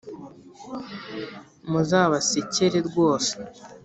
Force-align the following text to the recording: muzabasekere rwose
muzabasekere 1.69 2.79
rwose 2.87 3.33